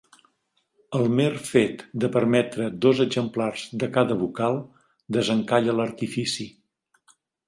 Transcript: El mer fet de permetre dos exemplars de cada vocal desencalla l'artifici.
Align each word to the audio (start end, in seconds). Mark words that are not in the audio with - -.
El 0.99 1.03
mer 1.17 1.25
fet 1.49 1.83
de 2.03 2.07
permetre 2.15 2.69
dos 2.85 3.01
exemplars 3.05 3.65
de 3.83 3.89
cada 3.99 4.17
vocal 4.23 4.57
desencalla 5.19 5.77
l'artifici. 5.81 6.47